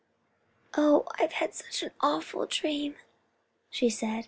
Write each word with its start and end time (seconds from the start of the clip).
"Oh, 0.75 1.05
I 1.19 1.21
have 1.21 1.33
had 1.33 1.53
such 1.53 1.83
an 1.83 1.91
awful 2.01 2.47
dream," 2.47 2.95
she 3.69 3.87
said. 3.91 4.19